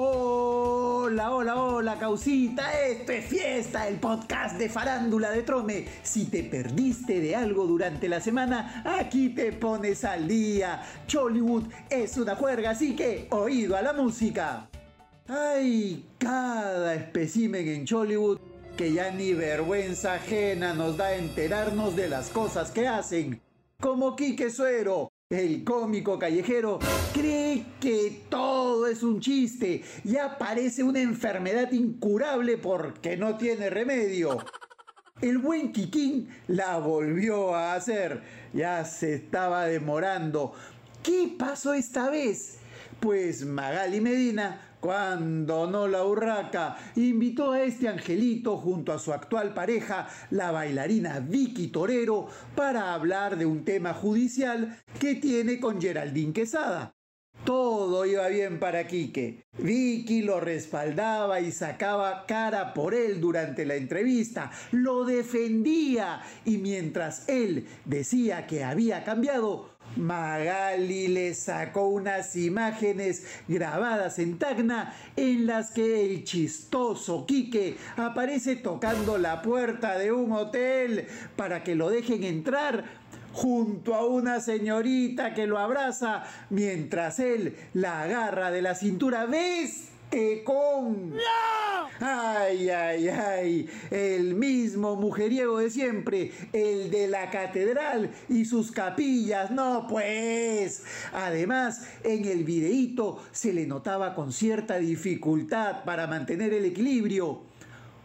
Hola, 0.00 1.32
hola, 1.32 1.56
hola, 1.56 1.98
causita. 1.98 2.70
Esto 2.86 3.10
es 3.10 3.24
fiesta, 3.24 3.88
el 3.88 3.96
podcast 3.96 4.56
de 4.56 4.68
farándula 4.68 5.32
de 5.32 5.42
Trome. 5.42 5.88
Si 6.04 6.26
te 6.26 6.44
perdiste 6.44 7.18
de 7.18 7.34
algo 7.34 7.66
durante 7.66 8.08
la 8.08 8.20
semana, 8.20 8.84
aquí 8.86 9.30
te 9.30 9.50
pones 9.50 10.04
al 10.04 10.28
día. 10.28 10.84
Chollywood 11.08 11.64
es 11.90 12.16
una 12.16 12.36
juerga, 12.36 12.70
así 12.70 12.94
que 12.94 13.26
oído 13.30 13.76
a 13.76 13.82
la 13.82 13.92
música. 13.92 14.68
Ay, 15.26 16.06
cada 16.18 16.94
espécimen 16.94 17.66
en 17.66 17.84
Chollywood 17.84 18.38
que 18.76 18.92
ya 18.92 19.10
ni 19.10 19.34
vergüenza 19.34 20.14
ajena 20.14 20.74
nos 20.74 20.96
da 20.96 21.16
enterarnos 21.16 21.96
de 21.96 22.08
las 22.08 22.28
cosas 22.28 22.70
que 22.70 22.86
hacen. 22.86 23.40
Como 23.80 24.14
Quique 24.14 24.50
Suero, 24.50 25.07
el 25.30 25.62
cómico 25.62 26.18
callejero 26.18 26.78
cree 27.12 27.66
que 27.82 28.22
todo 28.30 28.86
es 28.86 29.02
un 29.02 29.20
chiste, 29.20 29.82
ya 30.02 30.38
parece 30.38 30.82
una 30.82 31.02
enfermedad 31.02 31.70
incurable 31.72 32.56
porque 32.56 33.18
no 33.18 33.36
tiene 33.36 33.68
remedio. 33.68 34.38
El 35.20 35.36
buen 35.36 35.70
Kikín 35.72 36.30
la 36.46 36.78
volvió 36.78 37.54
a 37.54 37.74
hacer, 37.74 38.22
ya 38.54 38.86
se 38.86 39.16
estaba 39.16 39.66
demorando. 39.66 40.54
¿Qué 41.02 41.34
pasó 41.38 41.74
esta 41.74 42.08
vez? 42.08 42.56
Pues 43.00 43.44
Magali 43.44 44.00
Medina 44.00 44.68
cuando 44.80 45.66
no 45.66 45.88
la 45.88 46.04
urraca, 46.04 46.76
invitó 46.96 47.52
a 47.52 47.62
este 47.62 47.88
angelito 47.88 48.56
junto 48.56 48.92
a 48.92 48.98
su 48.98 49.12
actual 49.12 49.52
pareja, 49.54 50.08
la 50.30 50.52
bailarina 50.52 51.20
Vicky 51.20 51.68
Torero, 51.68 52.28
para 52.54 52.94
hablar 52.94 53.36
de 53.36 53.46
un 53.46 53.64
tema 53.64 53.92
judicial 53.92 54.78
que 55.00 55.16
tiene 55.16 55.58
con 55.58 55.80
Geraldine 55.80 56.32
Quesada. 56.32 56.97
Todo 57.48 58.04
iba 58.04 58.28
bien 58.28 58.60
para 58.60 58.86
Quique. 58.86 59.42
Vicky 59.56 60.20
lo 60.20 60.38
respaldaba 60.38 61.40
y 61.40 61.50
sacaba 61.50 62.26
cara 62.26 62.74
por 62.74 62.94
él 62.94 63.22
durante 63.22 63.64
la 63.64 63.74
entrevista, 63.74 64.50
lo 64.70 65.06
defendía 65.06 66.20
y 66.44 66.58
mientras 66.58 67.26
él 67.26 67.66
decía 67.86 68.46
que 68.46 68.64
había 68.64 69.02
cambiado, 69.02 69.70
Magali 69.96 71.08
le 71.08 71.32
sacó 71.32 71.88
unas 71.88 72.36
imágenes 72.36 73.26
grabadas 73.48 74.18
en 74.18 74.38
Tacna 74.38 74.94
en 75.16 75.46
las 75.46 75.70
que 75.70 76.04
el 76.04 76.24
chistoso 76.24 77.24
Quique 77.24 77.78
aparece 77.96 78.56
tocando 78.56 79.16
la 79.16 79.40
puerta 79.40 79.96
de 79.96 80.12
un 80.12 80.32
hotel 80.32 81.06
para 81.34 81.64
que 81.64 81.74
lo 81.74 81.88
dejen 81.88 82.24
entrar 82.24 82.84
junto 83.38 83.94
a 83.94 84.04
una 84.04 84.40
señorita 84.40 85.32
que 85.32 85.46
lo 85.46 85.58
abraza 85.58 86.24
mientras 86.50 87.20
él 87.20 87.54
la 87.72 88.02
agarra 88.02 88.50
de 88.50 88.62
la 88.62 88.74
cintura. 88.74 89.26
¿Ves? 89.26 89.90
con... 90.44 91.10
¡No! 91.10 91.18
Ay, 92.00 92.70
ay, 92.70 93.08
ay, 93.08 93.68
el 93.90 94.34
mismo 94.34 94.96
mujeriego 94.96 95.58
de 95.58 95.70
siempre, 95.70 96.32
el 96.52 96.90
de 96.90 97.08
la 97.08 97.30
catedral 97.30 98.10
y 98.28 98.44
sus 98.44 98.72
capillas, 98.72 99.50
no 99.50 99.86
pues. 99.88 100.84
Además, 101.12 101.86
en 102.04 102.24
el 102.24 102.44
videíto 102.44 103.22
se 103.32 103.52
le 103.52 103.66
notaba 103.66 104.14
con 104.14 104.32
cierta 104.32 104.78
dificultad 104.78 105.84
para 105.84 106.06
mantener 106.06 106.54
el 106.54 106.64
equilibrio. 106.64 107.42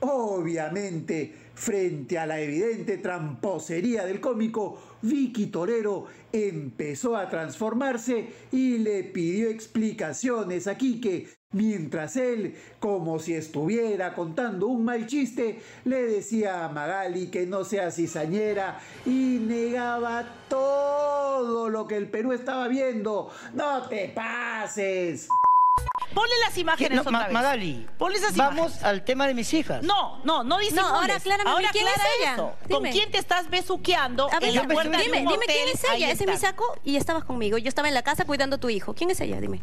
Obviamente, 0.00 1.43
frente 1.54 2.18
a 2.18 2.26
la 2.26 2.40
evidente 2.40 2.98
tramposería 2.98 4.04
del 4.04 4.20
cómico, 4.20 4.78
Vicky 5.02 5.46
Torero 5.46 6.06
empezó 6.32 7.16
a 7.16 7.28
transformarse 7.28 8.26
y 8.50 8.78
le 8.78 9.04
pidió 9.04 9.48
explicaciones 9.48 10.66
a 10.66 10.76
Quique, 10.76 11.28
mientras 11.52 12.16
él, 12.16 12.54
como 12.80 13.18
si 13.18 13.34
estuviera 13.34 14.14
contando 14.14 14.66
un 14.66 14.84
mal 14.84 15.06
chiste, 15.06 15.60
le 15.84 16.02
decía 16.02 16.64
a 16.64 16.68
Magali 16.68 17.28
que 17.28 17.46
no 17.46 17.64
sea 17.64 17.90
cizañera 17.90 18.80
y 19.06 19.38
negaba 19.40 20.26
todo 20.48 21.68
lo 21.68 21.86
que 21.86 21.96
el 21.96 22.10
Perú 22.10 22.32
estaba 22.32 22.68
viendo. 22.68 23.30
¡No 23.54 23.88
te 23.88 24.08
pases! 24.08 25.28
Ponle 26.14 26.34
las 26.46 26.56
imágenes 26.58 26.98
otra 27.00 27.24
vez. 27.24 27.32
Magali, 27.32 27.86
Ponle 27.98 28.18
esas 28.18 28.36
vamos 28.36 28.66
imágenes. 28.72 28.84
al 28.84 29.04
tema 29.04 29.26
de 29.26 29.34
mis 29.34 29.52
hijas. 29.52 29.82
No, 29.82 30.22
no, 30.24 30.44
no 30.44 30.58
disimules. 30.58 30.84
No, 30.90 30.96
ahora 31.00 31.16
aclárame, 31.16 31.50
Ahora 31.50 31.68
¿quién 31.72 31.86
es 31.88 31.94
ella? 32.20 32.32
eso. 32.34 32.52
¿Con 32.70 32.84
quién 32.84 33.10
te 33.10 33.18
estás 33.18 33.50
besuqueando 33.50 34.28
A 34.32 34.38
ver, 34.40 34.50
en 34.50 34.54
la 34.54 34.62
dime, 34.62 34.74
de 34.74 34.82
dime, 35.04 35.18
un 35.18 35.24
dime 35.24 35.34
hotel? 35.34 35.46
quién 35.46 35.68
es 35.68 35.84
ella. 35.92 36.10
Ese 36.10 36.24
es 36.24 36.30
mi 36.30 36.36
saco 36.36 36.64
y 36.84 36.96
estabas 36.96 37.24
conmigo. 37.24 37.58
Yo 37.58 37.68
estaba 37.68 37.88
en 37.88 37.94
la 37.94 38.02
casa 38.02 38.24
cuidando 38.24 38.56
a 38.56 38.60
tu 38.60 38.70
hijo. 38.70 38.94
¿Quién 38.94 39.10
es 39.10 39.20
ella? 39.20 39.40
Dime. 39.40 39.60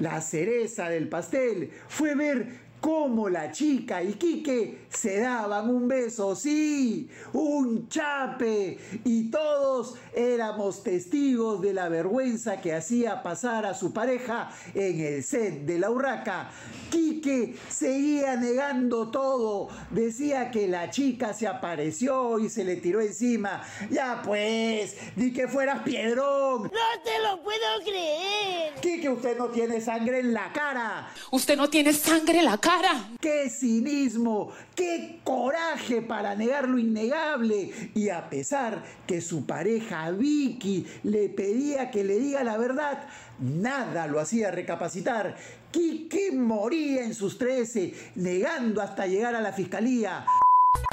La 0.00 0.20
cereza 0.20 0.88
del 0.88 1.08
pastel 1.08 1.70
fue 1.88 2.14
ver 2.16 2.73
cómo 2.84 3.30
la 3.30 3.50
chica 3.50 4.02
y 4.02 4.12
Quique 4.12 4.84
se 4.90 5.18
daban 5.20 5.70
un 5.70 5.88
beso, 5.88 6.36
sí, 6.36 7.08
un 7.32 7.88
chape, 7.88 8.76
y 9.04 9.30
todos 9.30 9.94
éramos 10.14 10.82
testigos 10.82 11.62
de 11.62 11.72
la 11.72 11.88
vergüenza 11.88 12.60
que 12.60 12.74
hacía 12.74 13.22
pasar 13.22 13.64
a 13.64 13.72
su 13.72 13.94
pareja 13.94 14.50
en 14.74 15.00
el 15.00 15.24
set 15.24 15.64
de 15.64 15.78
la 15.78 15.88
urraca. 15.88 16.50
Quique 16.90 17.56
seguía 17.70 18.36
negando 18.36 19.10
todo, 19.10 19.70
decía 19.88 20.50
que 20.50 20.68
la 20.68 20.90
chica 20.90 21.32
se 21.32 21.46
apareció 21.46 22.38
y 22.38 22.50
se 22.50 22.64
le 22.64 22.76
tiró 22.76 23.00
encima. 23.00 23.62
Ya 23.90 24.20
pues, 24.22 24.94
ni 25.16 25.32
que 25.32 25.48
fueras 25.48 25.80
piedrón. 25.84 26.64
¡No 26.64 27.02
te 27.02 27.18
lo 27.22 27.42
puedo 27.42 27.82
creer! 27.82 28.74
Quique, 28.82 29.08
usted 29.08 29.38
no 29.38 29.46
tiene 29.48 29.80
sangre 29.80 30.18
en 30.18 30.34
la 30.34 30.52
cara. 30.52 31.08
Usted 31.30 31.56
no 31.56 31.70
tiene 31.70 31.94
sangre 31.94 32.40
en 32.40 32.44
la 32.44 32.58
cara. 32.58 32.73
¡Qué 33.20 33.50
cinismo! 33.50 34.50
¡Qué 34.74 35.20
coraje 35.24 36.02
para 36.02 36.34
negar 36.34 36.68
lo 36.68 36.78
innegable! 36.78 37.70
Y 37.94 38.08
a 38.08 38.28
pesar 38.28 38.82
que 39.06 39.20
su 39.20 39.46
pareja 39.46 40.10
Vicky 40.10 40.86
le 41.04 41.28
pedía 41.28 41.90
que 41.90 42.04
le 42.04 42.18
diga 42.18 42.44
la 42.44 42.58
verdad, 42.58 43.06
nada 43.38 44.06
lo 44.06 44.20
hacía 44.20 44.50
recapacitar. 44.50 45.36
Quique 45.70 46.32
moría 46.32 47.04
en 47.04 47.14
sus 47.14 47.38
trece, 47.38 47.94
negando 48.14 48.82
hasta 48.82 49.06
llegar 49.06 49.34
a 49.34 49.40
la 49.40 49.52
fiscalía. 49.52 50.24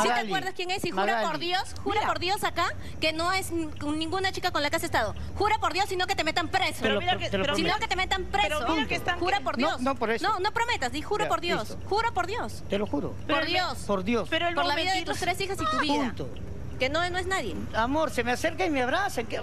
¿Sí 0.02 0.08
te 0.08 0.14
acuerdas 0.14 0.54
quién 0.56 0.72
es? 0.72 0.84
Y 0.86 0.92
jura 0.92 1.06
Magali. 1.06 1.28
por 1.28 1.38
Dios, 1.40 1.76
jura 1.84 2.02
por 2.08 2.20
Dios 2.20 2.44
acá 2.44 2.74
que 3.00 3.14
no 3.14 3.32
es 3.34 3.52
n- 3.52 3.70
con 3.80 3.98
ninguna 4.00 4.32
chica 4.32 4.52
con 4.52 4.62
la 4.64 4.70
que 4.70 4.78
has 4.78 4.84
estado. 4.84 5.14
Jura 5.36 5.58
por 5.60 5.74
Dios, 5.74 5.86
sino 5.90 6.08
que 6.08 6.16
te 6.16 6.24
metan 6.24 6.48
preso. 6.48 6.82
Te 6.82 6.90
lo- 6.90 7.00
mira 7.00 7.18
que- 7.18 7.30
pero 7.30 7.44
Si 7.44 7.62
prometo. 7.62 7.74
no, 7.76 7.80
que 7.80 7.88
te 7.88 7.96
metan 7.96 8.24
preso. 8.26 8.48
Pero 8.60 8.74
mira 8.74 8.88
que 8.88 8.96
están- 8.96 9.20
Jura 9.20 9.42
por 9.42 9.58
No, 9.60 9.68
Dios. 9.70 9.82
no 9.82 9.96
por 9.96 10.10
eso. 10.12 10.28
No, 10.28 10.40
no 10.40 10.52
prometas, 10.52 10.92
di 10.92 11.02
jura 11.02 11.26
Ya, 11.26 11.30
por 11.30 11.42
Dios. 11.42 11.70
listo. 11.70 11.88
Jura 11.90 12.12
por 12.12 12.28
Dios. 12.28 12.64
Te 12.70 12.78
lo 12.78 12.88
juro. 12.88 13.10
Por 13.12 13.26
Pero- 13.28 13.46
Dios. 13.46 13.78
Por 13.86 14.04
Dios. 14.04 14.28
Pero 14.30 14.54
Por 14.56 14.66
la 14.66 14.76
vida 14.76 14.94
de 14.94 15.04
tus 15.04 15.20
tres 15.20 15.40
hijas 15.42 15.58
y 15.62 15.66
tu 15.66 15.80
vida. 15.82 15.94
Punto. 15.96 16.30
Que 16.80 16.90
no, 16.90 17.08
no 17.10 17.18
es 17.20 17.28
nadie. 17.28 17.56
Amor, 17.76 18.10
se 18.12 18.24
me 18.24 18.32
acerca 18.32 18.66
y 18.66 18.70
me 18.70 18.82
abraza. 18.82 19.24
¿qué- 19.24 19.42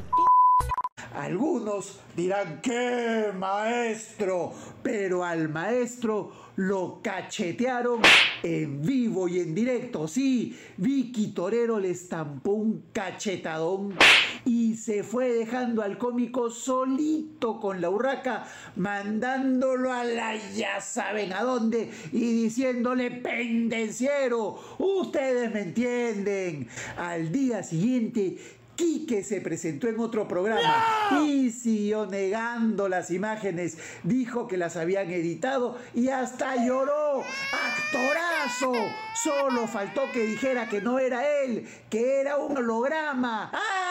Algunos 1.19 1.99
dirán, 2.15 2.61
¡qué 2.62 3.33
maestro! 3.37 4.53
Pero 4.84 5.25
al 5.25 5.49
maestro 5.49 6.31
lo 6.55 7.01
cachetearon 7.03 8.01
en 8.45 8.83
vivo 8.83 9.27
y 9.27 9.41
en 9.41 9.53
directo. 9.53 10.06
Sí, 10.06 10.56
Vicky 10.77 11.33
Torero 11.33 11.81
le 11.81 11.91
estampó 11.91 12.53
un 12.53 12.84
cachetadón 12.93 13.97
y 14.45 14.77
se 14.77 15.03
fue 15.03 15.33
dejando 15.33 15.83
al 15.83 15.99
cómico 15.99 16.51
solito 16.51 17.59
con 17.59 17.81
la 17.81 17.91
urraca, 17.91 18.47
mandándolo 18.77 19.93
a 19.93 20.05
la 20.05 20.37
ya 20.55 20.81
saben 20.81 21.33
a 21.33 21.43
dónde 21.43 21.91
y 22.12 22.45
diciéndole 22.45 23.11
pendenciero. 23.11 24.56
Ustedes 24.79 25.53
me 25.53 25.62
entienden. 25.62 26.69
Al 26.97 27.33
día 27.33 27.62
siguiente 27.65 28.39
Quique 28.78 29.25
se 29.25 29.41
presentó 29.41 29.89
en 29.89 29.99
otro 29.99 30.28
programa 30.28 31.19
y 31.26 31.50
siguió 31.50 32.06
negando 32.06 32.88
las 32.88 33.11
imágenes. 33.11 33.76
Dijo 34.05 34.47
que 34.47 34.56
las 34.56 34.76
habían 34.76 35.11
editado 35.11 35.76
y 35.94 36.11
hasta 36.11 36.64
lloró. 36.64 37.25
¡Actorazo! 37.53 38.73
Solo 39.20 39.67
faltó 39.67 40.03
que 40.12 40.23
dijera 40.23 40.69
que 40.69 40.81
no 40.81 41.00
era 41.00 41.26
él, 41.43 41.67
que 41.91 42.20
era 42.20 42.37
un 42.37 42.56
holograma. 42.56 43.47
¡Anda 43.47 43.88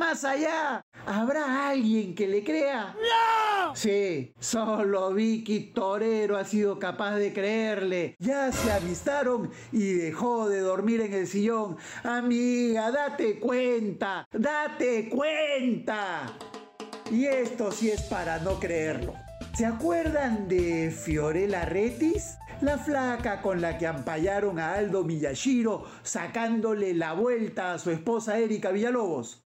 más 0.00 0.24
allá! 0.24 0.82
¿Habrá 1.06 1.68
alguien 1.68 2.14
que 2.14 2.26
le 2.26 2.42
crea? 2.42 2.96
¡No! 2.96 3.76
Sí, 3.76 4.32
solo 4.40 5.12
Vicky 5.12 5.72
Torero 5.74 6.38
ha 6.38 6.44
sido 6.44 6.78
capaz 6.78 7.16
de 7.16 7.34
creerle. 7.34 8.16
Ya 8.18 8.50
se 8.50 8.72
amistaron 8.72 9.50
y 9.70 9.92
dejó 9.92 10.48
de 10.48 10.60
dormir 10.60 11.02
en 11.02 11.12
el 11.12 11.26
sillón. 11.26 11.76
Amiga, 12.02 12.90
date 12.90 13.38
cuenta, 13.38 14.26
date 14.32 15.10
cuenta. 15.10 16.34
Y 17.10 17.26
esto 17.26 17.70
sí 17.70 17.90
es 17.90 18.00
para 18.02 18.38
no 18.38 18.58
creerlo. 18.58 19.14
¿Se 19.54 19.66
acuerdan 19.66 20.48
de 20.48 20.90
Fiorella 20.90 21.66
Retis? 21.66 22.38
La 22.62 22.78
flaca 22.78 23.42
con 23.42 23.60
la 23.60 23.76
que 23.76 23.86
ampallaron 23.86 24.58
a 24.58 24.74
Aldo 24.74 25.04
Miyashiro 25.04 25.84
sacándole 26.02 26.94
la 26.94 27.12
vuelta 27.12 27.74
a 27.74 27.78
su 27.78 27.90
esposa 27.90 28.38
Erika 28.38 28.70
Villalobos. 28.70 29.49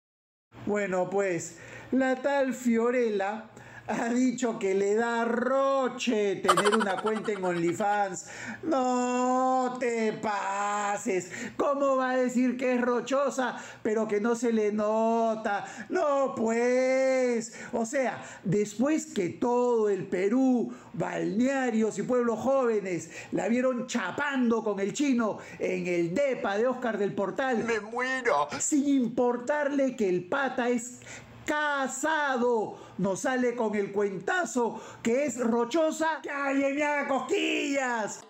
Bueno, 0.67 1.11
pues 1.11 1.59
la 1.91 2.17
tal 2.17 2.55
Fiorella 2.55 3.51
ha 3.91 4.09
dicho 4.13 4.59
que 4.59 4.75
le 4.75 4.95
da 4.95 5.25
roche 5.25 6.37
tener 6.37 6.75
una 6.75 6.97
cuenta 6.97 7.33
en 7.33 7.45
OnlyFans. 7.45 8.27
No 8.63 9.77
te 9.79 10.13
pases. 10.15 11.31
¿Cómo 11.57 11.97
va 11.97 12.11
a 12.11 12.17
decir 12.17 12.57
que 12.57 12.75
es 12.75 12.81
rochosa, 12.81 13.57
pero 13.83 14.07
que 14.07 14.21
no 14.21 14.35
se 14.35 14.53
le 14.53 14.73
nota? 14.73 15.65
No, 15.89 16.35
pues. 16.37 17.53
O 17.73 17.85
sea, 17.85 18.23
después 18.45 19.07
que 19.07 19.31
todo 19.31 19.89
el 19.89 20.07
Perú, 20.07 20.73
balnearios 20.93 21.99
y 21.99 22.03
pueblos 22.03 22.39
jóvenes 22.39 23.11
la 23.33 23.49
vieron 23.49 23.87
chapando 23.87 24.63
con 24.63 24.79
el 24.81 24.93
chino 24.93 25.39
en 25.59 25.87
el 25.87 26.15
DEPA 26.15 26.59
de 26.59 26.67
Oscar 26.67 26.99
del 26.99 27.15
Portal. 27.15 27.65
¡Me 27.65 27.81
muero! 27.81 28.49
Sin 28.59 28.89
importarle 28.89 29.97
que 29.97 30.09
el 30.09 30.25
pata 30.25 30.69
es 30.69 31.01
casado. 31.51 32.77
Nos 32.99 33.23
sale 33.23 33.57
con 33.57 33.75
el 33.75 33.91
cuentazo 33.91 34.81
que 35.03 35.27
es 35.27 35.39
rochosa. 35.39 36.21
¡Que 36.23 36.31
me 36.75 36.83
haga 36.85 37.09
cosquillas! 37.09 38.25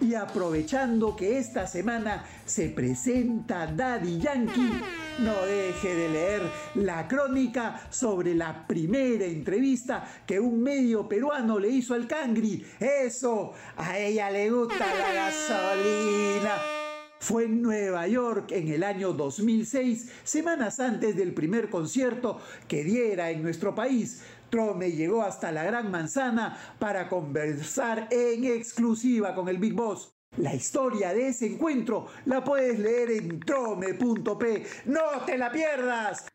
Y 0.00 0.14
aprovechando 0.14 1.16
que 1.16 1.38
esta 1.38 1.66
semana 1.66 2.24
se 2.44 2.68
presenta 2.68 3.66
Daddy 3.66 4.18
Yankee, 4.18 4.82
no 5.20 5.34
deje 5.46 5.94
de 5.94 6.08
leer 6.10 6.42
la 6.74 7.08
crónica 7.08 7.80
sobre 7.88 8.34
la 8.34 8.66
primera 8.66 9.24
entrevista 9.24 10.04
que 10.26 10.38
un 10.38 10.62
medio 10.62 11.08
peruano 11.08 11.58
le 11.58 11.68
hizo 11.68 11.94
al 11.94 12.06
Cangri. 12.06 12.62
Eso, 12.78 13.52
a 13.76 13.98
ella 13.98 14.30
le 14.30 14.50
gusta 14.50 14.84
la 14.84 15.12
gasolina. 15.14 16.75
Fue 17.18 17.44
en 17.44 17.62
Nueva 17.62 18.06
York 18.06 18.52
en 18.52 18.68
el 18.68 18.82
año 18.82 19.12
2006, 19.12 20.12
semanas 20.22 20.80
antes 20.80 21.16
del 21.16 21.32
primer 21.32 21.70
concierto 21.70 22.38
que 22.68 22.84
diera 22.84 23.30
en 23.30 23.42
nuestro 23.42 23.74
país. 23.74 24.22
Trome 24.50 24.92
llegó 24.92 25.22
hasta 25.22 25.50
la 25.50 25.64
Gran 25.64 25.90
Manzana 25.90 26.56
para 26.78 27.08
conversar 27.08 28.08
en 28.10 28.44
exclusiva 28.44 29.34
con 29.34 29.48
el 29.48 29.58
Big 29.58 29.72
Boss. 29.72 30.12
La 30.36 30.54
historia 30.54 31.14
de 31.14 31.28
ese 31.28 31.46
encuentro 31.46 32.06
la 32.26 32.44
puedes 32.44 32.78
leer 32.78 33.10
en 33.10 33.40
trome.p. 33.40 34.66
¡No 34.84 35.24
te 35.24 35.38
la 35.38 35.50
pierdas! 35.50 36.26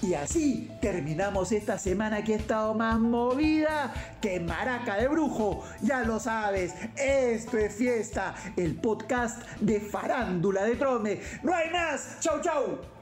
Y 0.00 0.14
así 0.14 0.70
terminamos 0.80 1.50
esta 1.50 1.76
semana 1.76 2.22
que 2.22 2.34
ha 2.34 2.36
estado 2.36 2.72
más 2.74 3.00
movida 3.00 3.92
que 4.20 4.38
maraca 4.38 4.96
de 4.96 5.08
brujo. 5.08 5.64
Ya 5.82 6.02
lo 6.02 6.20
sabes, 6.20 6.72
esto 6.96 7.58
es 7.58 7.74
fiesta, 7.74 8.34
el 8.56 8.76
podcast 8.76 9.42
de 9.60 9.80
farándula 9.80 10.62
de 10.64 10.76
Trome. 10.76 11.20
No 11.42 11.52
hay 11.52 11.70
más. 11.70 12.20
Chau, 12.20 12.40
chau. 12.40 12.97